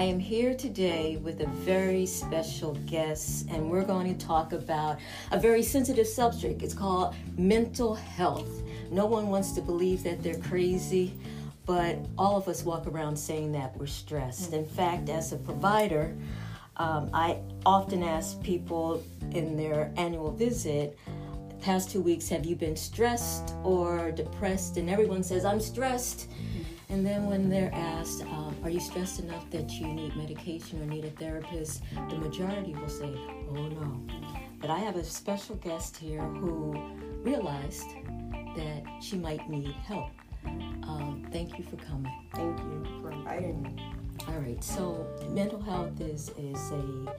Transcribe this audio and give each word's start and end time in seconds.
I 0.00 0.04
am 0.04 0.18
here 0.18 0.54
today 0.54 1.18
with 1.18 1.42
a 1.42 1.46
very 1.46 2.06
special 2.06 2.72
guest, 2.86 3.46
and 3.50 3.70
we're 3.70 3.84
going 3.84 4.16
to 4.16 4.26
talk 4.26 4.54
about 4.54 4.98
a 5.30 5.38
very 5.38 5.62
sensitive 5.62 6.06
subject. 6.06 6.62
It's 6.62 6.72
called 6.72 7.14
mental 7.36 7.94
health. 7.96 8.62
No 8.90 9.04
one 9.04 9.28
wants 9.28 9.52
to 9.52 9.60
believe 9.60 10.02
that 10.04 10.22
they're 10.22 10.38
crazy, 10.38 11.12
but 11.66 11.98
all 12.16 12.38
of 12.38 12.48
us 12.48 12.64
walk 12.64 12.86
around 12.86 13.14
saying 13.14 13.52
that 13.52 13.76
we're 13.76 13.86
stressed. 13.86 14.54
In 14.54 14.64
fact, 14.64 15.10
as 15.10 15.34
a 15.34 15.36
provider, 15.36 16.16
um, 16.78 17.10
I 17.12 17.36
often 17.66 18.02
ask 18.02 18.42
people 18.42 19.04
in 19.32 19.54
their 19.54 19.92
annual 19.98 20.32
visit, 20.32 20.98
past 21.60 21.90
two 21.90 22.00
weeks, 22.00 22.26
have 22.30 22.46
you 22.46 22.56
been 22.56 22.74
stressed 22.74 23.52
or 23.62 24.12
depressed? 24.12 24.78
And 24.78 24.88
everyone 24.88 25.22
says, 25.22 25.44
I'm 25.44 25.60
stressed. 25.60 26.30
And 26.90 27.06
then 27.06 27.26
when 27.26 27.48
they're 27.48 27.72
asked, 27.72 28.22
um, 28.22 28.56
are 28.64 28.70
you 28.70 28.80
stressed 28.80 29.20
enough 29.20 29.48
that 29.50 29.70
you 29.70 29.86
need 29.86 30.16
medication 30.16 30.82
or 30.82 30.86
need 30.86 31.04
a 31.04 31.10
therapist? 31.10 31.82
The 32.08 32.16
majority 32.16 32.74
will 32.74 32.88
say, 32.88 33.14
oh 33.50 33.68
no. 33.68 34.00
But 34.60 34.70
I 34.70 34.78
have 34.78 34.96
a 34.96 35.04
special 35.04 35.54
guest 35.56 35.96
here 35.96 36.20
who 36.20 36.74
realized 37.22 37.88
that 38.56 38.82
she 39.00 39.16
might 39.16 39.48
need 39.48 39.72
help. 39.72 40.10
Um, 40.44 41.26
thank 41.30 41.58
you 41.58 41.64
for 41.64 41.76
coming. 41.76 42.12
Thank 42.34 42.58
you 42.58 42.84
for 43.00 43.12
inviting 43.12 43.62
me. 43.62 43.76
All 44.28 44.34
right, 44.34 44.62
so 44.62 45.06
mental 45.30 45.60
health 45.60 46.00
is, 46.00 46.30
is 46.36 46.72
a 46.72 47.14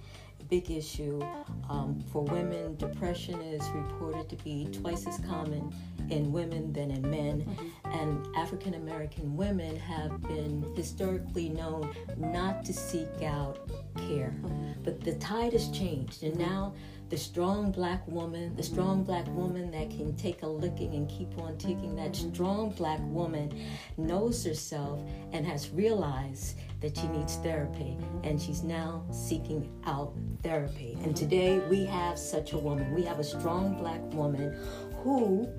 big 0.50 0.70
issue. 0.70 1.22
Um, 1.70 2.04
for 2.12 2.24
women, 2.26 2.76
depression 2.76 3.42
is 3.42 3.68
reported 3.70 4.28
to 4.30 4.36
be 4.44 4.68
twice 4.72 5.08
as 5.08 5.18
common 5.20 5.74
in 6.12 6.32
women 6.32 6.72
than 6.74 6.92
in 6.92 7.10
men. 7.10 7.42
Mm-hmm. 7.42 8.00
And 8.00 8.36
African 8.36 8.76
American 8.76 9.36
women 9.36 9.76
have 9.78 10.22
been 10.22 10.72
historically 10.76 11.50
known 11.50 11.94
not 12.18 12.64
to 12.66 12.74
seek 12.74 13.24
out 13.24 13.70
care. 13.98 14.36
Mm-hmm. 14.44 14.84
But 14.84 15.02
the 15.02 15.16
tide 15.16 15.54
has 15.54 15.70
changed, 15.72 16.24
and 16.24 16.38
now 16.38 16.74
the 17.12 17.18
strong 17.18 17.72
black 17.72 18.08
woman, 18.08 18.56
the 18.56 18.64
strong 18.64 19.04
black 19.04 19.28
woman 19.36 19.70
that 19.72 19.90
can 19.90 20.16
take 20.16 20.44
a 20.44 20.48
licking 20.48 20.94
and 20.96 21.10
keep 21.10 21.38
on 21.38 21.58
ticking, 21.58 21.94
that 21.98 22.16
strong 22.16 22.70
black 22.70 23.02
woman 23.02 23.54
knows 23.98 24.46
herself 24.46 25.02
and 25.34 25.46
has 25.46 25.70
realized 25.72 26.58
that 26.80 26.96
she 26.96 27.08
needs 27.10 27.36
therapy 27.36 27.98
and 28.24 28.42
she's 28.42 28.64
now 28.64 29.04
seeking 29.12 29.70
out 29.86 30.14
therapy. 30.42 30.98
And 31.04 31.14
today 31.14 31.60
we 31.70 31.86
have 31.86 32.18
such 32.18 32.54
a 32.54 32.58
woman. 32.58 32.94
We 32.94 33.04
have 33.04 33.20
a 33.20 33.26
strong 33.26 33.78
black 33.78 34.02
woman 34.14 34.58
who 35.04 35.50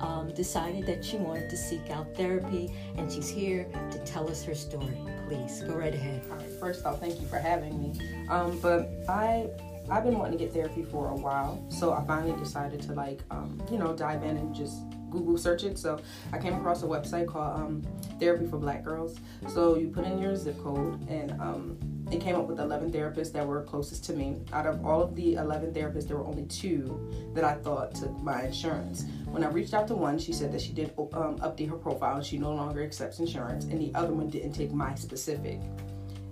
um, 0.00 0.32
decided 0.34 0.86
that 0.86 1.04
she 1.04 1.16
wanted 1.16 1.50
to 1.50 1.56
seek 1.56 1.90
out 1.90 2.14
therapy 2.14 2.72
and 2.96 3.10
she's 3.10 3.28
here 3.28 3.66
to 3.90 3.98
tell 4.00 4.30
us 4.30 4.42
her 4.44 4.54
story. 4.54 4.98
Please 5.28 5.62
go 5.62 5.74
right 5.74 5.94
ahead. 5.94 6.22
All 6.30 6.36
right, 6.36 6.50
first 6.58 6.84
off, 6.84 7.00
thank 7.00 7.20
you 7.20 7.26
for 7.26 7.38
having 7.38 7.80
me. 7.80 8.26
Um, 8.28 8.58
but 8.60 8.90
I 9.08 9.48
I've 9.90 10.04
been 10.04 10.18
wanting 10.18 10.38
to 10.38 10.44
get 10.44 10.54
therapy 10.54 10.84
for 10.84 11.08
a 11.08 11.16
while, 11.16 11.64
so 11.68 11.92
I 11.92 12.04
finally 12.06 12.38
decided 12.38 12.80
to 12.82 12.92
like, 12.92 13.20
um, 13.30 13.60
you 13.72 13.78
know, 13.78 13.92
dive 13.92 14.22
in 14.22 14.36
and 14.36 14.54
just 14.54 14.82
Google 15.10 15.36
search 15.36 15.64
it. 15.64 15.78
So 15.78 16.00
I 16.32 16.38
came 16.38 16.54
across 16.54 16.82
a 16.82 16.86
website 16.86 17.26
called 17.26 17.60
um, 17.60 17.82
Therapy 18.18 18.46
for 18.46 18.58
Black 18.58 18.84
Girls. 18.84 19.18
So 19.48 19.76
you 19.76 19.88
put 19.88 20.04
in 20.04 20.18
your 20.18 20.36
zip 20.36 20.58
code, 20.62 21.08
and 21.08 21.32
um, 21.40 21.78
it 22.10 22.20
came 22.20 22.34
up 22.34 22.46
with 22.46 22.58
11 22.58 22.92
therapists 22.92 23.32
that 23.32 23.46
were 23.46 23.62
closest 23.62 24.04
to 24.06 24.12
me. 24.12 24.40
Out 24.52 24.66
of 24.66 24.84
all 24.84 25.02
of 25.02 25.14
the 25.14 25.34
11 25.34 25.72
therapists, 25.72 26.08
there 26.08 26.16
were 26.16 26.26
only 26.26 26.44
two 26.46 27.30
that 27.34 27.44
I 27.44 27.54
thought 27.54 27.94
took 27.94 28.18
my 28.20 28.44
insurance. 28.44 29.04
When 29.26 29.44
I 29.44 29.48
reached 29.48 29.74
out 29.74 29.86
to 29.88 29.94
one, 29.94 30.18
she 30.18 30.32
said 30.32 30.52
that 30.52 30.60
she 30.60 30.72
did 30.72 30.92
um, 30.98 31.38
update 31.38 31.68
her 31.70 31.76
profile 31.76 32.16
and 32.16 32.26
she 32.26 32.36
no 32.38 32.52
longer 32.52 32.82
accepts 32.82 33.20
insurance, 33.20 33.64
and 33.66 33.80
the 33.80 33.94
other 33.94 34.12
one 34.12 34.28
didn't 34.28 34.52
take 34.52 34.72
my 34.72 34.94
specific 34.96 35.60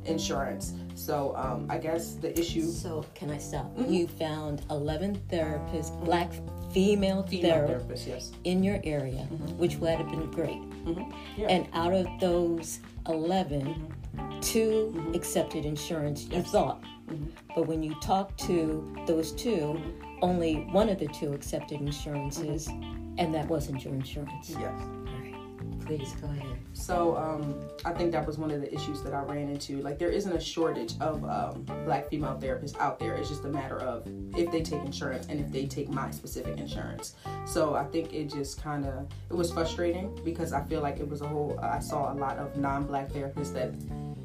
insurance. 0.05 0.75
So 0.95 1.35
um, 1.37 1.67
I 1.69 1.79
guess 1.79 2.15
the 2.15 2.39
issue. 2.39 2.67
So 2.67 3.05
can 3.15 3.31
I 3.31 3.39
stop? 3.39 3.67
Mm-hmm. 3.77 3.93
You 3.93 4.07
found 4.07 4.63
11 4.71 5.21
therapists, 5.31 5.91
mm-hmm. 5.91 6.05
black 6.05 6.33
female, 6.73 7.23
female 7.23 7.23
therapists, 7.23 7.87
therapists 7.87 8.07
yes. 8.07 8.33
in 8.45 8.63
your 8.63 8.81
area, 8.85 9.27
mm-hmm. 9.31 9.59
which 9.59 9.77
would 9.77 9.99
have 9.99 10.11
been 10.11 10.31
great. 10.31 10.61
Mm-hmm. 10.85 11.41
Yeah. 11.41 11.49
And 11.49 11.69
out 11.73 11.93
of 11.93 12.07
those 12.21 12.81
11, 13.09 13.63
mm-hmm. 14.17 14.41
2 14.41 14.95
mm-hmm. 14.97 15.15
accepted 15.15 15.65
insurance. 15.65 16.25
You 16.25 16.39
yes. 16.39 16.51
thought, 16.51 16.83
but 17.55 17.67
when 17.67 17.83
you 17.83 17.95
talked 18.01 18.39
to 18.47 18.97
those 19.07 19.33
2 19.33 19.81
only 20.23 20.57
one 20.73 20.89
of 20.89 20.99
the 20.99 21.07
two 21.09 21.33
accepted 21.33 21.81
insurances, 21.81 22.69
and 23.19 23.35
that 23.35 23.47
wasn't 23.49 23.85
your 23.85 23.95
insurance. 23.95 24.51
Yes. 24.51 24.73
Please 25.89 26.13
go 26.21 26.27
ahead. 26.27 26.59
So 26.75 27.17
um, 27.17 27.59
I 27.87 27.95
think 27.95 28.13
that 28.13 28.27
was 28.27 28.37
one 28.37 28.51
of 28.51 28.61
the 28.61 28.71
issues 28.73 29.03
that 29.05 29.15
I 29.15 29.23
ran 29.23 29.49
into. 29.49 29.81
Like 29.81 29.99
there 29.99 30.11
isn't 30.11 30.31
a 30.31 30.39
shortage 30.39 30.93
of 31.01 31.25
um, 31.25 31.65
black 31.87 32.11
female 32.11 32.39
therapists 32.39 32.79
out 32.79 32.99
there. 32.99 33.15
It's 33.15 33.31
just 33.31 33.47
a 33.47 33.49
matter 33.49 33.79
of 33.79 34.07
if 34.37 34.53
they 34.53 34.61
take 34.61 34.85
insurance 34.85 35.29
and 35.31 35.41
if 35.41 35.51
they 35.51 35.65
take 35.65 35.89
my 35.89 36.11
specific 36.11 36.59
insurance. 36.59 37.15
So 37.47 37.75
I 37.75 37.85
think 37.85 38.13
it 38.13 38.31
just 38.31 38.63
kind 38.63 38.85
of 38.85 39.07
it 39.31 39.35
was 39.35 39.51
frustrating 39.51 40.15
because 40.27 40.53
I 40.53 40.63
feel 40.65 40.83
like 40.83 40.99
it 40.99 41.09
was 41.09 41.23
a 41.23 41.27
whole. 41.27 41.59
I 41.63 41.79
saw 41.79 42.13
a 42.13 42.17
lot 42.17 42.37
of 42.37 42.59
non-black 42.59 43.09
therapists 43.09 43.55
that 43.55 43.73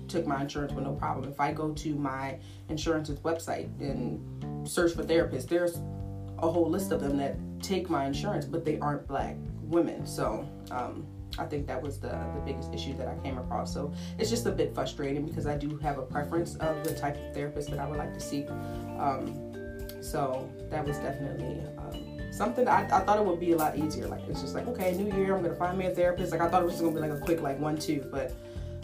took 0.10 0.28
my 0.28 0.42
insurance 0.42 0.74
with 0.74 0.84
no 0.84 0.92
problem. 0.92 1.32
If 1.32 1.40
I 1.40 1.54
go 1.54 1.72
to 1.72 1.96
my 1.96 2.40
insurance's 2.68 3.20
website 3.20 3.70
and 3.80 4.68
search 4.68 4.96
for 4.96 5.04
therapists, 5.04 5.48
there's 5.48 5.78
a 6.40 6.52
whole 6.52 6.70
list 6.70 6.92
of 6.92 7.00
them 7.00 7.16
that 7.20 7.38
take 7.62 7.90
my 7.90 8.06
insurance, 8.06 8.44
but 8.44 8.66
they 8.66 8.80
aren't 8.80 9.08
black 9.08 9.38
women. 9.62 10.06
So 10.06 10.46
um, 10.70 11.08
I 11.38 11.46
think 11.46 11.68
that 11.68 11.82
was 11.82 12.00
the, 12.00 12.10
the 12.10 12.42
biggest 12.46 12.74
issue 12.74 12.96
that 12.98 13.08
I 13.08 13.16
came 13.24 13.38
across. 13.38 13.74
So 13.74 13.92
it's 14.20 14.30
just 14.30 14.46
a 14.46 14.52
bit 14.52 14.74
frustrating 14.74 15.26
because 15.26 15.48
I 15.48 15.58
do 15.58 15.78
have 15.78 15.98
a 15.98 16.04
preference 16.04 16.56
of 16.56 16.84
the 16.84 16.94
type 16.94 17.16
of 17.16 17.34
therapist 17.34 17.70
that 17.72 17.80
I 17.80 17.88
would 17.88 17.98
like 17.98 18.14
to 18.14 18.20
seek. 18.20 18.50
Um, 19.00 19.54
so 20.02 20.50
that 20.70 20.86
was 20.86 20.98
definitely 20.98 21.62
um, 21.78 22.32
something 22.32 22.68
I, 22.68 22.84
I, 22.84 23.00
thought 23.00 23.18
it 23.18 23.26
would 23.26 23.40
be 23.40 23.54
a 23.54 23.58
lot 23.58 23.78
easier. 23.78 24.08
Like 24.08 24.22
it's 24.28 24.42
just 24.42 24.54
like, 24.54 24.68
okay, 24.68 24.94
new 24.94 25.16
year, 25.16 25.36
I'm 25.36 25.42
gonna 25.42 25.56
find 25.56 25.78
me 25.78 25.86
a 25.86 25.92
therapist. 25.92 26.32
Like 26.32 26.42
I 26.42 26.50
thought 26.50 26.62
it 26.62 26.66
was 26.66 26.80
gonna 26.80 26.94
be 26.94 27.00
like 27.00 27.12
a 27.12 27.20
quick 27.20 27.42
like 27.42 27.60
one 27.60 27.78
two, 27.78 28.08
but 28.12 28.34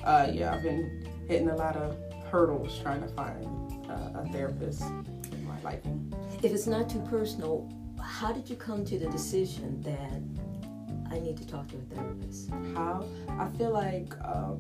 uh, 0.03 0.29
yeah, 0.31 0.53
I've 0.53 0.63
been 0.63 1.05
hitting 1.27 1.49
a 1.49 1.55
lot 1.55 1.75
of 1.75 1.97
hurdles 2.31 2.79
trying 2.79 3.01
to 3.01 3.07
find 3.09 3.45
uh, 3.89 4.21
a 4.21 4.29
therapist 4.31 4.81
in 4.81 5.45
my 5.45 5.59
liking. 5.61 6.13
If 6.41 6.53
it's 6.53 6.67
not 6.67 6.89
too 6.89 7.01
personal, 7.09 7.69
how 8.01 8.31
did 8.31 8.49
you 8.49 8.55
come 8.55 8.85
to 8.85 8.97
the 8.97 9.07
decision 9.09 9.81
that 9.81 10.48
I 11.11 11.19
need 11.19 11.37
to 11.37 11.47
talk 11.47 11.67
to 11.69 11.77
a 11.77 11.95
therapist. 11.95 12.49
How? 12.73 13.05
I 13.37 13.47
feel 13.57 13.71
like, 13.71 14.13
um, 14.23 14.59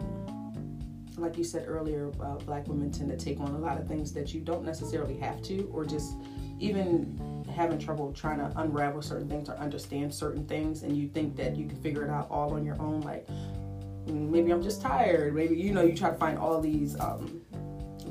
like 1.17 1.37
you 1.37 1.43
said 1.43 1.65
earlier, 1.67 2.11
uh, 2.21 2.35
black 2.37 2.67
women 2.67 2.91
tend 2.91 3.09
to 3.09 3.17
take 3.17 3.39
on 3.39 3.51
a 3.51 3.57
lot 3.57 3.79
of 3.79 3.87
things 3.87 4.13
that 4.13 4.33
you 4.33 4.41
don't 4.41 4.63
necessarily 4.63 5.17
have 5.17 5.41
to, 5.43 5.69
or 5.73 5.85
just 5.85 6.13
even 6.59 7.45
having 7.55 7.77
trouble 7.79 8.11
trying 8.13 8.39
to 8.39 8.51
unravel 8.57 9.01
certain 9.01 9.27
things 9.27 9.49
or 9.49 9.55
understand 9.57 10.13
certain 10.13 10.45
things, 10.45 10.83
and 10.83 10.95
you 10.95 11.07
think 11.07 11.35
that 11.35 11.55
you 11.55 11.67
can 11.67 11.77
figure 11.81 12.03
it 12.03 12.09
out 12.09 12.27
all 12.29 12.53
on 12.53 12.65
your 12.65 12.79
own. 12.81 13.01
Like, 13.01 13.27
mm, 13.27 14.29
maybe 14.29 14.51
I'm 14.51 14.63
just 14.63 14.81
tired. 14.81 15.35
Maybe, 15.35 15.55
you 15.55 15.73
know, 15.73 15.83
you 15.83 15.95
try 15.95 16.09
to 16.09 16.17
find 16.17 16.37
all 16.37 16.61
these 16.61 16.99
um, 16.99 17.38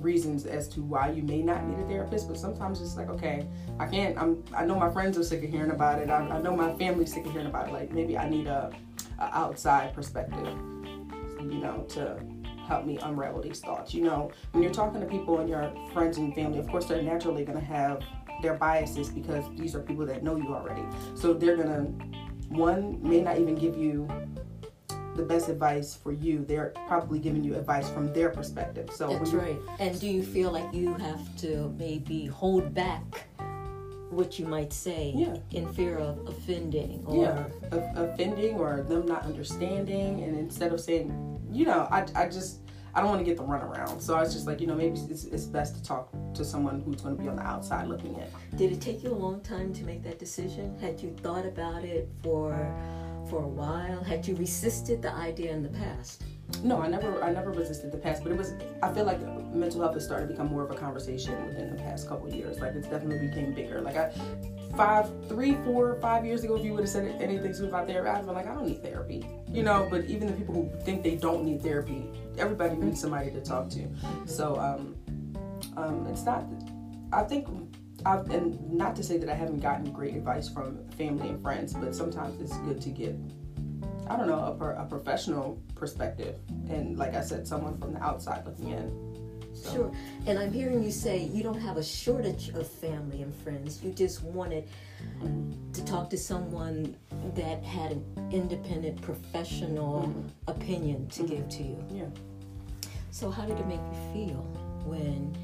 reasons 0.02 0.46
as 0.46 0.68
to 0.68 0.82
why 0.82 1.10
you 1.10 1.22
may 1.22 1.42
not 1.42 1.64
need 1.64 1.78
a 1.78 1.86
therapist, 1.86 2.28
but 2.28 2.38
sometimes 2.38 2.80
it's 2.80 2.96
like, 2.96 3.08
okay, 3.08 3.46
I 3.78 3.86
can't. 3.86 4.16
I'm. 4.18 4.42
I 4.54 4.64
know 4.64 4.78
my 4.78 4.90
friends 4.90 5.18
are 5.18 5.22
sick 5.22 5.44
of 5.44 5.50
hearing 5.50 5.70
about 5.70 6.00
it. 6.00 6.10
I, 6.10 6.18
I 6.18 6.40
know 6.40 6.56
my 6.56 6.74
family's 6.76 7.12
sick 7.12 7.26
of 7.26 7.32
hearing 7.32 7.46
about 7.46 7.68
it. 7.68 7.72
Like 7.72 7.92
maybe 7.92 8.16
I 8.16 8.28
need 8.28 8.46
a, 8.46 8.72
a 9.18 9.24
outside 9.36 9.94
perspective, 9.94 10.46
you 11.40 11.58
know, 11.60 11.84
to 11.90 12.20
help 12.66 12.84
me 12.84 12.98
unravel 13.02 13.40
these 13.40 13.60
thoughts. 13.60 13.94
You 13.94 14.02
know, 14.04 14.30
when 14.52 14.62
you're 14.62 14.72
talking 14.72 15.00
to 15.00 15.06
people 15.06 15.40
and 15.40 15.48
your 15.48 15.72
friends 15.92 16.18
and 16.18 16.34
family, 16.34 16.58
of 16.58 16.68
course 16.68 16.86
they're 16.86 17.02
naturally 17.02 17.44
gonna 17.44 17.60
have 17.60 18.02
their 18.42 18.54
biases 18.54 19.08
because 19.08 19.44
these 19.56 19.74
are 19.74 19.80
people 19.80 20.06
that 20.06 20.22
know 20.22 20.36
you 20.36 20.54
already. 20.54 20.82
So 21.14 21.32
they're 21.32 21.56
gonna 21.56 21.86
one 22.48 23.02
may 23.02 23.20
not 23.20 23.38
even 23.38 23.54
give 23.54 23.76
you 23.76 24.08
the 25.18 25.24
best 25.24 25.48
advice 25.48 25.94
for 25.94 26.12
you. 26.12 26.44
They're 26.46 26.72
probably 26.86 27.18
giving 27.18 27.44
you 27.44 27.56
advice 27.56 27.90
from 27.90 28.12
their 28.14 28.30
perspective. 28.30 28.88
So 28.94 29.10
that's 29.10 29.32
right. 29.32 29.58
And 29.78 30.00
do 30.00 30.08
you 30.08 30.22
feel 30.22 30.50
like 30.52 30.72
you 30.72 30.94
have 30.94 31.36
to 31.38 31.74
maybe 31.76 32.24
hold 32.26 32.72
back 32.72 33.26
what 34.10 34.38
you 34.38 34.46
might 34.46 34.72
say 34.72 35.12
yeah. 35.14 35.36
in 35.50 35.70
fear 35.74 35.98
of 35.98 36.26
offending 36.26 37.02
or 37.04 37.24
yeah, 37.24 37.44
offending 37.96 38.54
or 38.54 38.82
them 38.82 39.06
not 39.06 39.24
understanding? 39.24 40.22
And 40.22 40.38
instead 40.38 40.72
of 40.72 40.80
saying, 40.80 41.10
you 41.52 41.66
know, 41.66 41.88
I, 41.90 42.06
I 42.14 42.28
just 42.28 42.60
I 42.94 43.00
don't 43.00 43.10
want 43.10 43.20
to 43.20 43.24
get 43.24 43.36
the 43.36 43.44
runaround. 43.44 44.00
So 44.00 44.14
I 44.14 44.20
was 44.20 44.32
just 44.32 44.46
like, 44.46 44.60
you 44.60 44.66
know, 44.66 44.74
maybe 44.74 44.98
it's, 45.10 45.24
it's 45.24 45.44
best 45.44 45.74
to 45.76 45.82
talk 45.82 46.10
to 46.34 46.44
someone 46.44 46.80
who's 46.80 47.00
going 47.00 47.16
to 47.16 47.22
be 47.22 47.28
on 47.28 47.36
the 47.36 47.42
outside 47.42 47.88
looking 47.88 48.14
in. 48.14 48.56
Did 48.56 48.72
it 48.72 48.80
take 48.80 49.02
you 49.02 49.12
a 49.12 49.14
long 49.14 49.40
time 49.40 49.72
to 49.74 49.84
make 49.84 50.02
that 50.04 50.18
decision? 50.18 50.78
Had 50.78 51.00
you 51.00 51.14
thought 51.22 51.44
about 51.44 51.84
it 51.84 52.08
for? 52.22 52.54
For 53.28 53.42
a 53.42 53.48
while? 53.48 54.02
Had 54.02 54.26
you 54.26 54.34
resisted 54.36 55.02
the 55.02 55.12
idea 55.12 55.52
in 55.52 55.62
the 55.62 55.68
past? 55.68 56.22
No, 56.62 56.80
I 56.80 56.88
never, 56.88 57.22
I 57.22 57.30
never 57.30 57.52
resisted 57.52 57.92
the 57.92 57.98
past, 57.98 58.22
but 58.22 58.32
it 58.32 58.38
was. 58.38 58.54
I 58.82 58.90
feel 58.92 59.04
like 59.04 59.20
mental 59.54 59.82
health 59.82 59.94
has 59.94 60.04
started 60.04 60.28
to 60.28 60.32
become 60.32 60.48
more 60.48 60.62
of 60.62 60.70
a 60.70 60.74
conversation 60.74 61.46
within 61.46 61.76
the 61.76 61.82
past 61.82 62.08
couple 62.08 62.32
years. 62.32 62.58
Like 62.58 62.72
it's 62.74 62.88
definitely 62.88 63.28
became 63.28 63.52
bigger. 63.52 63.82
Like 63.82 63.96
I, 63.96 64.10
five, 64.74 65.10
three, 65.28 65.56
four, 65.64 65.96
five 66.00 66.24
years 66.24 66.44
ago, 66.44 66.56
if 66.56 66.64
you 66.64 66.72
would 66.72 66.80
have 66.80 66.88
said 66.88 67.20
anything 67.20 67.52
to 67.52 67.62
me 67.62 67.68
about 67.68 67.86
therapy, 67.86 68.08
I'd 68.08 68.24
been 68.24 68.34
like, 68.34 68.46
I 68.46 68.54
don't 68.54 68.66
need 68.66 68.82
therapy, 68.82 69.26
you 69.46 69.62
know. 69.62 69.86
But 69.90 70.06
even 70.06 70.26
the 70.26 70.32
people 70.32 70.54
who 70.54 70.84
think 70.84 71.02
they 71.02 71.16
don't 71.16 71.44
need 71.44 71.62
therapy, 71.62 72.10
everybody 72.38 72.76
needs 72.76 73.00
somebody 73.00 73.30
to 73.30 73.42
talk 73.42 73.68
to. 73.70 73.86
So, 74.24 74.56
um, 74.56 74.96
um, 75.76 76.06
it's 76.06 76.24
not. 76.24 76.44
I 77.12 77.22
think 77.24 77.46
I've, 78.08 78.30
and 78.30 78.72
not 78.72 78.96
to 78.96 79.02
say 79.02 79.18
that 79.18 79.28
I 79.28 79.34
haven't 79.34 79.60
gotten 79.60 79.92
great 79.92 80.14
advice 80.14 80.48
from 80.48 80.88
family 80.92 81.28
and 81.28 81.42
friends, 81.42 81.74
but 81.74 81.94
sometimes 81.94 82.40
it's 82.40 82.56
good 82.58 82.80
to 82.80 82.88
get, 82.88 83.14
I 84.08 84.16
don't 84.16 84.28
know, 84.28 84.56
a, 84.58 84.82
a 84.82 84.86
professional 84.86 85.60
perspective. 85.74 86.36
And 86.70 86.98
like 86.98 87.14
I 87.14 87.20
said, 87.20 87.46
someone 87.46 87.78
from 87.78 87.92
the 87.92 88.02
outside 88.02 88.46
looking 88.46 88.70
in. 88.70 89.08
So. 89.54 89.72
Sure. 89.72 89.92
And 90.26 90.38
I'm 90.38 90.52
hearing 90.52 90.82
you 90.82 90.90
say 90.90 91.24
you 91.24 91.42
don't 91.42 91.60
have 91.60 91.76
a 91.76 91.82
shortage 91.82 92.48
of 92.50 92.66
family 92.66 93.22
and 93.22 93.34
friends. 93.34 93.82
You 93.82 93.92
just 93.92 94.22
wanted 94.22 94.68
mm-hmm. 95.20 95.72
to 95.72 95.84
talk 95.84 96.08
to 96.10 96.16
someone 96.16 96.96
that 97.34 97.62
had 97.62 97.92
an 97.92 98.30
independent 98.30 99.02
professional 99.02 100.02
mm-hmm. 100.02 100.28
opinion 100.46 101.08
to 101.08 101.22
mm-hmm. 101.22 101.34
give 101.34 101.48
to 101.50 101.62
you. 101.62 101.84
Yeah. 101.90 102.90
So, 103.10 103.30
how 103.30 103.44
did 103.44 103.58
it 103.58 103.66
make 103.66 103.80
you 103.80 104.12
feel 104.14 104.42
when 104.84 105.36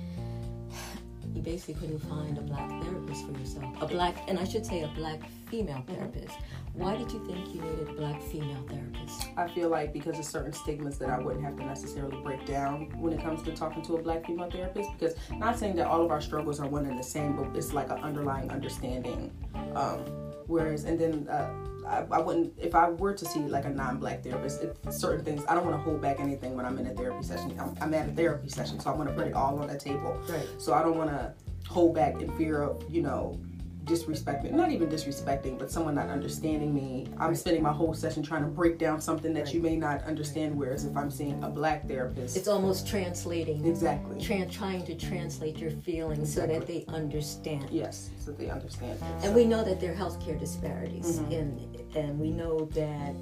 you 1.35 1.43
basically 1.43 1.75
couldn't 1.75 1.99
find 1.99 2.39
a 2.39 2.43
black 2.43 2.71
therapist 2.83 3.27
for 3.27 3.33
yourself. 3.39 3.83
A 3.83 3.87
black, 3.87 4.17
and 4.29 4.39
I 4.39 4.45
should 4.45 4.65
say 4.65 4.83
a 4.83 4.89
black 4.89 5.21
female 5.49 5.79
mm-hmm. 5.79 5.95
therapist. 5.95 6.37
Why 6.75 6.97
did 6.97 7.11
you 7.13 7.25
think 7.27 7.55
you 7.55 7.61
needed 7.61 7.89
a 7.89 7.93
black 7.93 8.23
female 8.23 8.65
therapist? 8.69 9.29
I 9.37 9.49
feel 9.49 9.69
like 9.69 9.93
because 9.93 10.19
of 10.19 10.25
certain 10.25 10.53
stigmas 10.53 10.99
that 10.99 11.11
I 11.11 11.19
wouldn't 11.19 11.45
have 11.45 11.57
to 11.57 11.65
necessarily 11.65 12.21
break 12.23 12.47
down 12.47 12.91
when 13.01 13.13
it 13.13 13.21
comes 13.21 13.43
to 13.43 13.53
talking 13.53 13.83
to 13.83 13.97
a 13.97 14.03
black 14.03 14.27
female 14.27 14.51
therapist. 14.51 14.91
Because 14.99 15.15
not 15.33 15.59
saying 15.59 15.77
that 15.77 15.87
all 15.87 16.05
of 16.05 16.11
our 16.11 16.21
struggles 16.21 16.61
are 16.61 16.69
one 16.69 16.87
and 16.87 16.99
the 16.99 17.05
same, 17.05 17.37
but 17.37 17.57
it's 17.57 17.73
like 17.73 17.91
an 17.91 17.99
underlying 17.99 18.51
understanding. 18.51 19.33
Um, 19.75 19.99
whereas, 20.47 20.85
and 20.85 20.99
then. 20.99 21.29
Uh, 21.29 21.53
I, 21.87 22.05
I, 22.11 22.21
wouldn't 22.21 22.55
if 22.59 22.75
I 22.75 22.91
were 22.91 23.15
to 23.15 23.25
see 23.25 23.41
like 23.41 23.65
a 23.65 23.71
non-black 23.71 24.23
therapist. 24.23 24.63
It, 24.63 24.77
certain 24.91 25.25
things 25.25 25.45
I 25.49 25.55
don't 25.55 25.65
want 25.65 25.77
to 25.77 25.83
hold 25.83 26.01
back 26.01 26.21
anything 26.21 26.57
when 26.57 26.65
I'm 26.65 26.79
in 26.79 26.87
a 26.87 26.95
therapy 26.95 27.25
session. 27.25 27.59
I'm, 27.59 27.77
I'm 27.81 27.95
at 27.95 28.09
a 28.09 28.13
therapy 28.13 28.49
session, 28.49 28.81
so 28.81 28.91
I 28.91 28.95
want 28.95 29.09
to 29.09 29.15
put 29.15 29.27
it 29.27 29.35
all 29.35 29.59
on 29.59 29.69
the 29.69 29.79
table. 29.79 30.19
Right. 30.29 30.47
So 30.59 30.73
I 30.73 30.83
don't 30.83 30.97
want 30.97 31.11
to 31.11 31.35
hold 31.69 31.95
back 31.95 32.21
in 32.21 32.37
fear 32.37 32.63
of 32.63 32.83
you 32.91 33.03
know 33.03 33.39
disrespecting 33.85 34.53
not 34.53 34.71
even 34.71 34.89
disrespecting 34.89 35.59
but 35.59 35.71
someone 35.71 35.95
not 35.95 36.09
understanding 36.09 36.75
me 36.75 37.07
i'm 37.19 37.35
spending 37.35 37.63
my 37.63 37.73
whole 37.73 37.95
session 37.95 38.23
trying 38.23 38.43
to 38.43 38.49
break 38.49 38.79
down 38.79 39.01
something 39.01 39.33
that 39.35 39.45
right. 39.45 39.55
you 39.55 39.61
may 39.61 39.77
not 39.77 40.03
understand 40.05 40.57
whereas 40.57 40.85
if 40.85 40.97
i'm 40.97 41.11
seeing 41.11 41.43
a 41.45 41.49
black 41.49 41.87
therapist 41.87 42.37
it's 42.37 42.49
almost 42.49 42.87
translating 42.87 43.65
exactly 43.67 44.21
trying 44.21 44.85
to 44.85 44.95
translate 44.95 45.59
your 45.59 45.71
feelings 45.71 46.19
exactly. 46.19 46.55
so 46.55 46.61
that 46.61 46.67
they 46.67 46.85
understand 46.93 47.69
yes 47.71 48.11
so 48.19 48.33
they 48.33 48.51
understand 48.51 48.99
and 49.03 49.25
so. 49.25 49.33
we 49.33 49.45
know 49.45 49.63
that 49.65 49.81
there 49.81 49.93
are 49.93 49.97
healthcare 49.97 50.39
disparities 50.39 51.19
mm-hmm. 51.19 51.33
and 51.33 51.97
and 51.97 52.19
we 52.19 52.31
know 52.31 52.69
that 52.73 53.15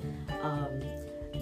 um, 0.43 0.81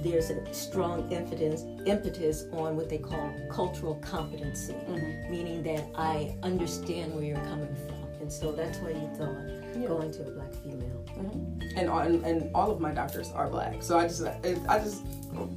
there's 0.02 0.30
a 0.30 0.54
strong 0.54 1.10
impetus, 1.12 1.64
impetus 1.86 2.44
on 2.52 2.76
what 2.76 2.88
they 2.88 2.98
call 2.98 3.32
cultural 3.50 3.96
competency, 3.96 4.72
mm-hmm. 4.72 5.30
meaning 5.30 5.62
that 5.62 5.84
I 5.94 6.36
understand 6.42 7.14
where 7.14 7.24
you're 7.24 7.36
coming 7.36 7.74
from. 7.86 7.99
And 8.20 8.32
so 8.32 8.52
that's 8.52 8.78
why 8.78 8.90
you 8.90 9.10
thought 9.16 9.34
yeah. 9.78 9.88
going 9.88 10.12
to 10.12 10.26
a 10.26 10.30
black 10.30 10.52
female. 10.54 11.04
Mm-hmm. 11.08 11.78
And, 11.78 11.88
and, 11.88 12.24
and 12.24 12.54
all 12.54 12.70
of 12.70 12.80
my 12.80 12.92
doctors 12.92 13.30
are 13.32 13.48
black. 13.48 13.82
So 13.82 13.98
I 13.98 14.06
just, 14.06 14.24
I 14.24 14.78
just, 14.78 15.04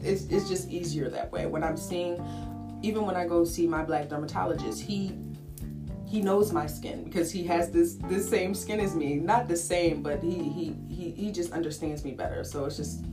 it's, 0.02 0.26
it's 0.26 0.48
just 0.48 0.70
easier 0.70 1.10
that 1.10 1.32
way. 1.32 1.46
When 1.46 1.64
I'm 1.64 1.78
seeing, 1.78 2.24
even 2.82 3.06
when 3.06 3.16
I 3.16 3.28
go 3.28 3.44
see 3.44 3.68
my 3.68 3.84
black 3.84 4.10
dermatologist, 4.10 4.82
he 4.82 5.18
he 6.06 6.22
knows 6.22 6.54
my 6.54 6.68
skin 6.68 7.04
because 7.06 7.32
he 7.32 7.44
has 7.44 7.72
this 7.72 7.96
this 8.08 8.30
same 8.30 8.54
skin 8.54 8.80
as 8.80 8.96
me 8.96 9.16
not 9.16 9.48
the 9.48 9.58
same 9.58 10.04
but 10.04 10.22
he 10.22 10.44
he 10.44 10.76
he, 10.88 11.10
he 11.10 11.32
just 11.32 11.52
understands 11.54 12.06
me 12.06 12.12
better 12.12 12.44
so 12.44 12.66
it's 12.66 12.78
just 12.78 13.04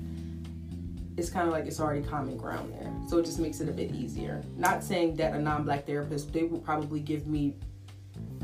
it's 1.20 1.30
kind 1.30 1.46
of 1.46 1.52
like 1.52 1.66
it's 1.66 1.80
already 1.80 2.02
common 2.02 2.36
ground 2.36 2.72
there. 2.72 2.92
So 3.08 3.18
it 3.18 3.24
just 3.24 3.38
makes 3.38 3.60
it 3.60 3.68
a 3.68 3.72
bit 3.72 3.92
easier. 3.92 4.42
Not 4.56 4.82
saying 4.82 5.16
that 5.16 5.34
a 5.34 5.38
non 5.38 5.64
black 5.64 5.86
therapist, 5.86 6.32
they 6.32 6.44
will 6.44 6.58
probably 6.58 7.00
give 7.00 7.26
me 7.26 7.54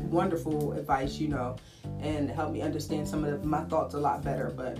wonderful 0.09 0.73
advice, 0.73 1.17
you 1.17 1.27
know, 1.27 1.55
and 1.99 2.29
help 2.29 2.51
me 2.51 2.61
understand 2.61 3.07
some 3.07 3.23
of 3.23 3.41
the, 3.41 3.47
my 3.47 3.63
thoughts 3.65 3.93
a 3.93 3.99
lot 3.99 4.23
better, 4.23 4.51
but 4.55 4.79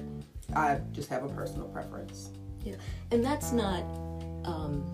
I 0.55 0.79
just 0.93 1.09
have 1.09 1.23
a 1.23 1.29
personal 1.29 1.67
preference. 1.67 2.31
Yeah, 2.63 2.75
and 3.11 3.23
that's 3.23 3.51
not. 3.51 3.83
Um, 4.45 4.85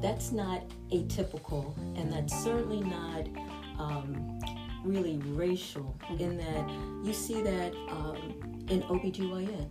that's 0.00 0.32
not 0.32 0.62
atypical, 0.92 1.74
and 1.98 2.12
that's 2.12 2.44
certainly 2.44 2.80
not 2.80 3.26
um, 3.78 4.38
really 4.84 5.16
racial. 5.28 5.96
Mm-hmm. 6.04 6.22
In 6.22 6.36
that 6.36 7.06
you 7.06 7.12
see 7.14 7.40
that 7.42 7.74
um, 7.88 8.66
in 8.68 8.82
OBGYN. 8.82 9.70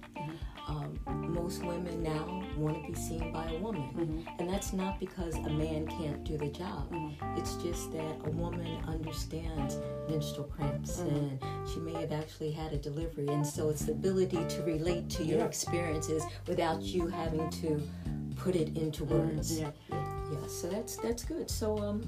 Most 1.07 1.63
women 1.63 2.03
now 2.03 2.43
want 2.57 2.81
to 2.81 2.91
be 2.91 2.97
seen 2.97 3.31
by 3.31 3.49
a 3.51 3.57
woman. 3.57 3.89
Mm-hmm. 3.95 4.39
And 4.39 4.49
that's 4.49 4.73
not 4.73 4.99
because 4.99 5.35
a 5.35 5.49
man 5.49 5.87
can't 5.87 6.23
do 6.23 6.37
the 6.37 6.47
job. 6.47 6.91
Mm-hmm. 6.91 7.37
It's 7.37 7.55
just 7.55 7.91
that 7.93 8.17
a 8.25 8.29
woman 8.29 8.83
understands 8.87 9.77
menstrual 10.09 10.47
cramps 10.47 10.97
mm-hmm. 10.97 11.15
and 11.15 11.69
she 11.69 11.79
may 11.79 11.93
have 11.93 12.11
actually 12.11 12.51
had 12.51 12.73
a 12.73 12.77
delivery. 12.77 13.27
And 13.27 13.45
so 13.45 13.69
it's 13.69 13.85
the 13.85 13.91
ability 13.91 14.45
to 14.47 14.63
relate 14.63 15.09
to 15.11 15.23
your 15.23 15.39
yeah. 15.39 15.45
experiences 15.45 16.23
without 16.47 16.81
you 16.81 17.07
having 17.07 17.49
to 17.49 17.81
put 18.35 18.55
it 18.55 18.77
into 18.77 19.03
mm-hmm. 19.03 19.35
words. 19.35 19.59
Yeah. 19.59 19.71
yeah, 19.89 20.47
so 20.47 20.69
that's 20.69 20.97
that's 20.97 21.23
good. 21.23 21.49
So 21.49 21.77
um 21.79 22.01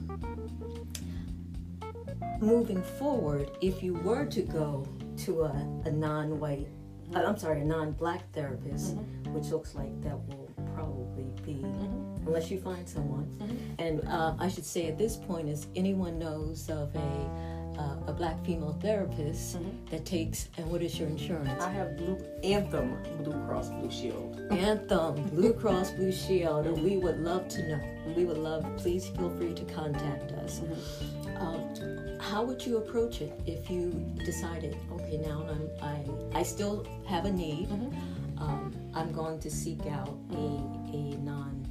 moving 2.39 2.81
forward, 2.81 3.51
if 3.61 3.81
you 3.81 3.93
were 3.93 4.25
to 4.25 4.41
go 4.41 4.85
to 5.17 5.43
a, 5.43 5.81
a 5.85 5.91
non-white 5.91 6.67
I'm 7.13 7.37
sorry, 7.37 7.61
a 7.61 7.65
non-black 7.65 8.31
therapist, 8.33 8.95
mm-hmm. 8.95 9.33
which 9.33 9.45
looks 9.49 9.75
like 9.75 10.01
that 10.01 10.17
will 10.27 10.49
probably 10.73 11.31
be, 11.45 11.61
mm-hmm. 11.61 12.27
unless 12.27 12.49
you 12.49 12.59
find 12.59 12.87
someone. 12.87 13.25
Mm-hmm. 13.39 13.81
And 13.81 14.07
uh, 14.07 14.35
I 14.39 14.49
should 14.49 14.65
say 14.65 14.87
at 14.87 14.97
this 14.97 15.15
point, 15.15 15.49
is 15.49 15.67
anyone 15.75 16.17
knows 16.17 16.69
of 16.69 16.95
a 16.95 17.64
uh, 17.77 17.95
a 18.07 18.13
black 18.13 18.43
female 18.45 18.77
therapist 18.81 19.57
mm-hmm. 19.57 19.69
that 19.91 20.05
takes 20.05 20.49
and 20.57 20.69
what 20.69 20.81
is 20.81 20.97
your 20.99 21.07
insurance? 21.07 21.61
I 21.61 21.71
have 21.71 21.97
Blue 21.97 22.17
Anthem 22.43 22.97
Blue 23.23 23.45
Cross 23.45 23.69
Blue 23.69 23.91
Shield. 23.91 24.39
Anthem 24.51 25.23
Blue 25.29 25.53
Cross 25.53 25.91
Blue 25.91 26.11
Shield, 26.11 26.67
and 26.67 26.83
we 26.83 26.97
would 26.97 27.19
love 27.19 27.47
to 27.49 27.67
know. 27.67 27.81
We 28.15 28.25
would 28.25 28.37
love. 28.37 28.65
Please 28.77 29.07
feel 29.09 29.29
free 29.37 29.53
to 29.53 29.63
contact 29.65 30.31
us. 30.33 30.59
Mm-hmm. 30.59 31.37
Um, 31.37 32.19
how 32.19 32.43
would 32.43 32.65
you 32.65 32.77
approach 32.77 33.21
it 33.21 33.39
if 33.45 33.69
you 33.69 33.91
decided, 34.25 34.77
okay, 34.93 35.17
now 35.17 35.45
I'm, 35.49 35.69
I, 35.81 36.39
I 36.39 36.43
still 36.43 36.87
have 37.07 37.25
a 37.25 37.31
need. 37.31 37.69
Mm-hmm. 37.69 38.41
Um, 38.41 38.73
I'm 38.93 39.11
going 39.11 39.39
to 39.39 39.51
seek 39.51 39.85
out 39.87 40.17
a, 40.31 40.35
a 40.35 41.17
non 41.17 41.64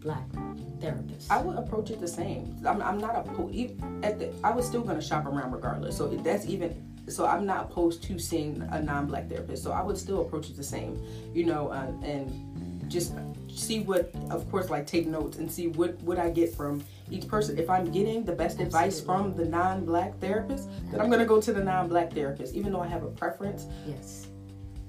black 0.00 0.26
therapist. 0.80 1.30
I 1.30 1.40
would 1.40 1.56
approach 1.56 1.90
it 1.90 2.00
the 2.00 2.08
same. 2.08 2.56
I'm, 2.66 2.80
I'm 2.82 2.98
not 2.98 3.16
a 3.16 4.06
at 4.06 4.18
the 4.18 4.32
I 4.44 4.52
was 4.52 4.66
still 4.66 4.82
going 4.82 4.96
to 4.96 5.02
shop 5.02 5.26
around 5.26 5.52
regardless. 5.52 5.96
So 5.96 6.08
that's 6.08 6.46
even 6.46 6.84
so 7.08 7.26
I'm 7.26 7.46
not 7.46 7.70
opposed 7.70 8.02
to 8.04 8.18
seeing 8.18 8.62
a 8.70 8.82
non-black 8.82 9.28
therapist. 9.28 9.62
So 9.62 9.72
I 9.72 9.82
would 9.82 9.96
still 9.96 10.20
approach 10.20 10.50
it 10.50 10.56
the 10.56 10.62
same, 10.62 11.02
you 11.34 11.44
know, 11.44 11.68
uh, 11.68 11.90
and 12.02 12.88
just 12.88 13.14
see 13.48 13.80
what, 13.80 14.12
of 14.30 14.50
course, 14.50 14.70
like 14.70 14.86
take 14.86 15.06
notes 15.06 15.38
and 15.38 15.50
see 15.50 15.68
what 15.68 16.00
what 16.02 16.18
I 16.18 16.30
get 16.30 16.54
from 16.54 16.82
each 17.10 17.26
person. 17.26 17.58
If 17.58 17.70
I'm 17.70 17.90
getting 17.90 18.24
the 18.24 18.32
best 18.32 18.60
Absolutely. 18.60 18.64
advice 18.66 19.00
from 19.00 19.34
the 19.34 19.44
non-black 19.44 20.18
therapist, 20.18 20.68
then 20.90 21.00
I'm 21.00 21.10
gonna 21.10 21.26
go 21.26 21.40
to 21.40 21.52
the 21.52 21.64
non-black 21.64 22.12
therapist, 22.12 22.54
even 22.54 22.72
though 22.72 22.80
I 22.80 22.86
have 22.88 23.02
a 23.02 23.10
preference. 23.10 23.66
Yes. 23.86 24.28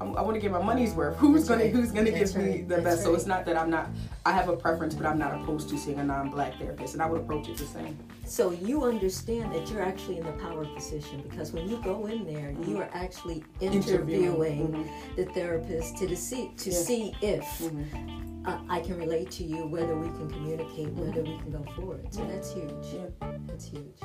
I 0.02 0.06
want 0.06 0.34
to 0.34 0.40
get 0.40 0.52
my 0.52 0.62
money's 0.62 0.94
worth. 0.94 1.18
Who's 1.24 1.48
That's 1.48 1.50
gonna 1.50 1.64
right. 1.64 1.74
Who's 1.74 1.92
gonna 1.92 2.12
That's 2.12 2.32
give 2.32 2.42
right. 2.42 2.56
me 2.56 2.62
the 2.62 2.68
That's 2.68 2.84
best? 2.84 2.98
Right. 2.98 3.04
So 3.04 3.16
it's 3.16 3.26
not 3.26 3.46
that 3.46 3.58
I'm 3.58 3.70
not. 3.70 3.90
I 4.26 4.32
have 4.32 4.50
a 4.50 4.56
preference, 4.56 4.96
but 4.96 5.06
I'm 5.06 5.18
not 5.18 5.34
opposed 5.34 5.70
to 5.70 5.78
seeing 5.78 6.00
a 6.00 6.04
non-black 6.04 6.58
therapist, 6.58 6.94
and 6.94 7.02
I 7.04 7.06
would 7.08 7.22
approach 7.22 7.50
it 7.50 7.58
the 7.58 7.66
same. 7.66 7.98
So 8.26 8.52
you 8.52 8.86
understand 8.86 9.54
that 9.54 9.70
you're 9.70 9.82
actually 9.82 10.18
in 10.18 10.26
the 10.26 10.34
power 10.34 10.66
position 10.66 11.22
because 11.30 11.52
when 11.52 11.68
you 11.68 11.82
go 11.84 12.06
in 12.06 12.26
there, 12.26 12.52
mm-hmm. 12.52 12.72
you 12.72 12.78
are 12.78 12.90
actually 12.94 13.44
interviewing, 13.60 14.70
mm-hmm. 14.70 15.16
the 15.16 15.26
therapist 15.26 15.98
to 15.98 16.16
see 16.16 16.52
to 16.58 16.70
yeah. 16.70 16.78
see 16.78 17.16
if. 17.22 17.44
Mm-hmm 17.60 18.20
uh, 18.46 18.60
I 18.70 18.80
can 18.80 18.98
relate 18.98 19.32
to 19.32 19.44
you, 19.44 19.68
whether 19.68 19.96
we 19.96 20.08
can 20.08 20.30
communicate, 20.30 20.90
whether 20.94 21.22
we 21.22 21.38
can 21.38 21.52
go 21.52 21.64
forward. 21.76 22.14
So 22.14 22.26
that's 22.26 22.54
huge. 22.54 22.72
Yeah. 22.94 23.28
That's 23.48 23.66
huge. 23.66 23.98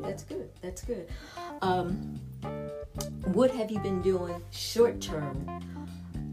That's 0.00 0.22
good. 0.22 0.50
That's 0.62 0.82
good. 0.82 1.08
Um, 1.62 2.20
what 3.34 3.50
have 3.50 3.70
you 3.70 3.78
been 3.80 4.00
doing 4.00 4.42
short 4.50 5.00
term 5.00 5.46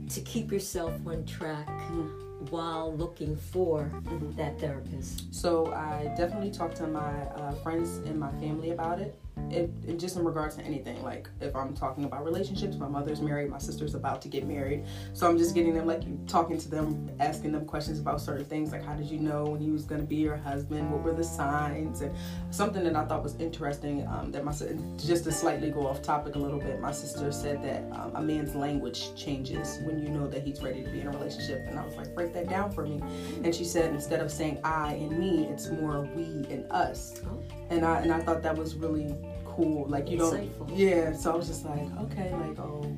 to 0.09 0.21
keep 0.21 0.51
yourself 0.51 0.93
on 1.05 1.25
track 1.25 1.67
mm-hmm. 1.67 2.45
while 2.45 2.95
looking 2.95 3.35
for 3.35 3.91
mm-hmm. 3.93 4.31
that 4.37 4.59
therapist? 4.59 5.33
So 5.33 5.73
I 5.73 6.13
definitely 6.15 6.51
talked 6.51 6.77
to 6.77 6.87
my 6.87 7.11
uh, 7.35 7.51
friends 7.55 7.97
and 7.97 8.17
my 8.17 8.31
family 8.39 8.71
about 8.71 9.01
it 9.01 9.19
if, 9.51 9.69
if 9.87 9.97
just 9.97 10.15
in 10.17 10.23
regards 10.23 10.55
to 10.55 10.63
anything, 10.63 11.01
like 11.03 11.29
if 11.41 11.55
I'm 11.55 11.73
talking 11.73 12.05
about 12.05 12.25
relationships, 12.25 12.75
my 12.77 12.87
mother's 12.87 13.21
married, 13.21 13.49
my 13.49 13.57
sister's 13.57 13.95
about 13.95 14.21
to 14.23 14.27
get 14.27 14.45
married, 14.45 14.85
so 15.13 15.29
I'm 15.29 15.37
just 15.37 15.55
getting 15.55 15.73
them 15.73 15.85
like 15.85 16.03
talking 16.27 16.57
to 16.57 16.69
them, 16.69 17.09
asking 17.19 17.51
them 17.51 17.65
questions 17.65 17.99
about 17.99 18.21
certain 18.21 18.45
things, 18.45 18.71
like 18.71 18.83
how 18.83 18.93
did 18.93 19.07
you 19.07 19.19
know 19.19 19.45
when 19.45 19.61
he 19.61 19.71
was 19.71 19.83
going 19.83 20.01
to 20.01 20.07
be 20.07 20.17
your 20.17 20.37
husband? 20.37 20.91
What 20.91 21.03
were 21.03 21.13
the 21.13 21.23
signs? 21.23 22.01
And 22.01 22.15
something 22.51 22.83
that 22.83 22.95
I 22.95 23.05
thought 23.05 23.23
was 23.23 23.35
interesting 23.35 24.07
um, 24.07 24.31
that 24.31 24.43
my 24.43 24.51
just 24.97 25.23
to 25.25 25.31
slightly 25.31 25.69
go 25.69 25.87
off 25.87 26.01
topic 26.01 26.35
a 26.35 26.39
little 26.39 26.59
bit, 26.59 26.79
my 26.79 26.91
sister 26.91 27.31
said 27.31 27.61
that 27.63 27.83
um, 27.97 28.15
a 28.15 28.21
man's 28.21 28.55
language 28.55 29.15
changes 29.15 29.79
when 29.83 30.01
you 30.01 30.09
know 30.09 30.27
that 30.27 30.43
he's 30.43 30.61
ready 30.61 30.83
to 30.83 30.89
be 30.89 31.01
in 31.01 31.07
a 31.07 31.11
relationship, 31.11 31.65
and 31.67 31.77
I 31.77 31.85
was 31.85 31.95
like, 31.95 32.13
break 32.15 32.33
that 32.33 32.49
down 32.49 32.71
for 32.71 32.85
me. 32.85 33.01
And 33.43 33.53
she 33.53 33.63
said 33.63 33.93
instead 33.93 34.21
of 34.21 34.31
saying 34.31 34.59
I 34.63 34.93
and 34.93 35.17
me, 35.17 35.45
it's 35.45 35.69
more 35.69 36.01
we 36.15 36.23
and 36.49 36.65
us. 36.71 37.21
Oh. 37.25 37.41
And 37.69 37.85
I 37.85 37.99
and 37.99 38.11
I 38.11 38.19
thought 38.19 38.41
that 38.43 38.55
was 38.55 38.75
really 38.75 39.15
cool. 39.55 39.87
Like 39.87 40.09
you 40.09 40.17
don't, 40.17 40.51
yeah. 40.69 41.13
So 41.13 41.31
I 41.31 41.35
was 41.35 41.47
just 41.47 41.65
like, 41.65 41.87
okay, 42.03 42.33
like 42.33 42.59
oh, 42.59 42.95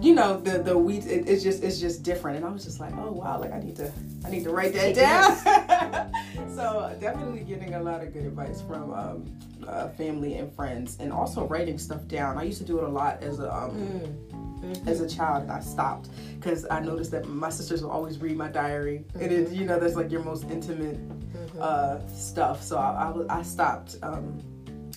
you 0.00 0.14
know, 0.14 0.40
the 0.40 0.58
the 0.58 0.76
we. 0.76 0.98
It, 0.98 1.28
it's 1.28 1.42
just 1.42 1.62
it's 1.62 1.80
just 1.80 2.02
different. 2.02 2.38
And 2.38 2.46
I 2.46 2.50
was 2.50 2.64
just 2.64 2.80
like, 2.80 2.92
oh 2.96 3.12
wow, 3.12 3.40
like 3.40 3.52
I 3.52 3.60
need 3.60 3.76
to 3.76 3.92
I 4.24 4.30
need 4.30 4.44
to 4.44 4.50
write 4.50 4.72
that 4.74 4.94
down. 4.94 6.12
so 6.54 6.96
definitely 7.00 7.40
getting 7.40 7.74
a 7.74 7.82
lot 7.82 8.02
of 8.02 8.12
good 8.12 8.24
advice 8.24 8.62
from 8.62 8.92
um, 8.92 9.38
uh, 9.66 9.88
family 9.90 10.36
and 10.36 10.52
friends, 10.54 10.96
and 11.00 11.12
also 11.12 11.46
writing 11.46 11.78
stuff 11.78 12.06
down. 12.06 12.38
I 12.38 12.44
used 12.44 12.58
to 12.58 12.64
do 12.64 12.78
it 12.78 12.84
a 12.84 12.88
lot 12.88 13.22
as 13.22 13.40
a. 13.40 13.54
Um, 13.54 13.70
mm 13.72 14.40
mm-hmm. 14.60 14.88
as 14.88 15.00
a 15.00 15.08
child, 15.08 15.42
and 15.42 15.52
I 15.52 15.60
stopped 15.60 16.08
because 16.38 16.66
I 16.70 16.80
noticed 16.80 17.10
that 17.12 17.26
my 17.26 17.50
sisters 17.50 17.82
will 17.82 17.90
always 17.90 18.18
read 18.18 18.36
my 18.36 18.48
diary, 18.48 19.04
mm-hmm. 19.08 19.22
and 19.22 19.32
it, 19.32 19.50
you 19.52 19.64
know 19.64 19.78
that's 19.78 19.96
like 19.96 20.10
your 20.10 20.22
most 20.22 20.44
intimate 20.50 20.98
mm-hmm. 21.08 21.58
uh, 21.60 22.06
stuff. 22.08 22.62
So 22.62 22.78
I, 22.78 23.12
I, 23.28 23.38
I 23.38 23.42
stopped. 23.42 23.96
Um, 24.02 24.42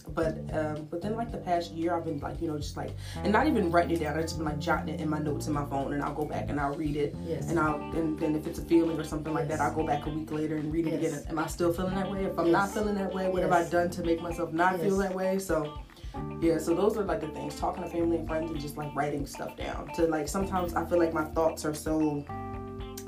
but 0.10 0.38
um, 0.54 0.88
but 0.90 1.02
then 1.02 1.16
like 1.16 1.32
the 1.32 1.38
past 1.38 1.72
year 1.72 1.96
I've 1.96 2.06
been 2.06 2.20
like 2.20 2.42
you 2.42 2.48
know 2.48 2.58
just 2.58 2.78
like 2.78 2.92
and 3.18 3.32
not 3.32 3.48
even 3.48 3.72
writing 3.72 3.98
it 3.98 4.00
down 4.02 4.18
I've 4.18 4.24
just 4.24 4.38
been 4.38 4.46
like 4.46 4.60
jotting 4.60 4.94
it 4.94 5.00
in 5.00 5.10
my 5.10 5.20
notes 5.20 5.48
in 5.48 5.54
my 5.54 5.66
phone 5.66 5.94
and 5.94 6.04
I'll 6.04 6.14
go 6.14 6.26
back 6.26 6.50
and 6.50 6.60
I'll 6.60 6.76
read 6.76 6.96
it. 6.96 7.16
Yes. 7.26 7.50
and 7.50 7.60
I'll 7.60 7.80
and 7.96 8.20
then 8.20 8.36
if 8.36 8.48
it's 8.48 8.60
a 8.60 8.66
feeling 8.66 9.00
or 9.00 9.04
something 9.04 9.34
like 9.34 9.50
yes. 9.50 9.58
that 9.58 9.64
I'll 9.64 9.76
go 9.76 9.86
back 9.86 10.06
a 10.06 10.10
week 10.10 10.32
later 10.32 10.58
and 10.58 10.72
read 10.72 10.88
it 10.88 11.02
yes. 11.02 11.14
again 11.14 11.26
am 11.30 11.40
I 11.40 11.48
still 11.48 11.74
feeling 11.74 11.96
that 11.96 12.12
way? 12.12 12.26
If 12.26 12.38
I'm 12.38 12.52
not 12.52 12.74
feeling 12.74 12.96
that 12.96 13.14
way 13.14 13.30
what 13.30 13.42
have 13.42 13.52
I 13.52 13.68
done 13.70 13.90
to 13.92 14.04
make 14.04 14.22
myself 14.22 14.52
not 14.52 14.80
feel 14.80 14.98
that 14.98 15.14
way? 15.14 15.40
So 15.40 15.80
yeah 16.42 16.58
so 16.58 16.76
those 16.76 16.98
are 16.98 17.04
like 17.04 17.22
the 17.22 17.28
things. 17.28 17.60
Talking 17.60 17.84
to 17.84 17.90
family 17.90 18.18
and 18.18 18.28
friends 18.28 18.52
and 18.52 18.60
just 18.60 18.78
like 18.78 18.94
writing 18.96 19.26
stuff 19.26 19.56
down 19.56 19.88
to 19.96 20.08
like 20.08 20.28
sometimes 20.28 20.74
i 20.74 20.86
feel 20.86 21.00
like 21.00 21.14
my 21.14 21.26
thoughts 21.26 21.66
are 21.66 21.74
so 21.74 22.26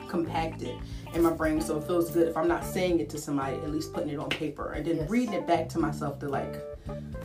compacted 0.07 0.75
in 1.13 1.21
my 1.21 1.31
brain 1.31 1.59
so 1.59 1.77
it 1.77 1.83
feels 1.85 2.11
good 2.11 2.27
if 2.27 2.37
i'm 2.37 2.47
not 2.47 2.63
saying 2.63 2.99
it 2.99 3.09
to 3.09 3.17
somebody 3.17 3.55
at 3.57 3.71
least 3.71 3.93
putting 3.93 4.09
it 4.09 4.19
on 4.19 4.29
paper 4.29 4.73
and 4.73 4.85
then 4.85 5.07
reading 5.07 5.33
it 5.33 5.47
back 5.47 5.67
to 5.67 5.79
myself 5.79 6.19
to 6.19 6.29
like 6.29 6.61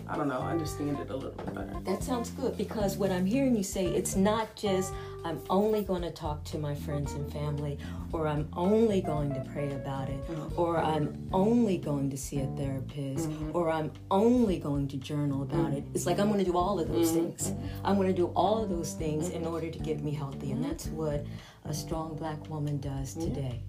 I 0.09 0.17
don't 0.17 0.29
know, 0.29 0.41
understand 0.41 0.99
it 0.99 1.11
a 1.11 1.15
little 1.15 1.31
bit 1.31 1.55
better. 1.55 1.77
That 1.85 2.03
sounds 2.03 2.31
good 2.31 2.57
because 2.57 2.97
what 2.97 3.11
I'm 3.11 3.27
hearing 3.27 3.57
you 3.57 3.63
say, 3.63 3.87
it's 3.87 4.17
not 4.17 4.55
just 4.57 4.93
I'm 5.25 5.41
only 5.51 5.83
going 5.83 6.03
to 6.03 6.11
talk 6.11 6.45
to 6.45 6.59
my 6.59 6.75
friends 6.75 7.13
and 7.13 7.31
family, 7.33 7.79
or 8.13 8.27
I'm 8.27 8.49
only 8.55 9.01
going 9.01 9.33
to 9.35 9.41
pray 9.53 9.73
about 9.73 10.09
it, 10.09 10.27
mm-hmm. 10.27 10.59
or 10.59 10.79
I'm 10.79 11.29
only 11.33 11.79
going 11.79 12.11
to 12.11 12.17
see 12.17 12.41
a 12.41 12.47
therapist, 12.57 13.29
mm-hmm. 13.29 13.55
or 13.55 13.71
I'm 13.71 13.93
only 14.11 14.59
going 14.59 14.89
to 14.89 14.97
journal 14.97 15.43
about 15.43 15.67
mm-hmm. 15.67 15.77
it. 15.77 15.85
It's 15.95 16.07
like 16.07 16.19
I'm 16.19 16.29
going 16.29 16.45
to 16.45 16.51
do 16.51 16.57
all 16.57 16.81
of 16.81 16.89
those 16.89 17.13
mm-hmm. 17.13 17.31
things. 17.37 17.53
I'm 17.85 17.97
going 17.97 18.09
to 18.09 18.15
do 18.15 18.27
all 18.29 18.63
of 18.63 18.71
those 18.71 18.95
things 18.95 19.29
in 19.29 19.47
order 19.47 19.71
to 19.71 19.79
get 19.79 20.03
me 20.03 20.13
healthy, 20.13 20.53
and 20.53 20.65
that's 20.65 20.87
what 20.87 21.25
a 21.67 21.75
strong 21.75 22.17
black 22.17 22.49
woman 22.49 22.79
does 22.79 23.15
today. 23.15 23.63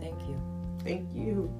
Thank 0.00 0.20
you. 0.22 0.40
Thank 0.82 1.14
you. 1.14 1.52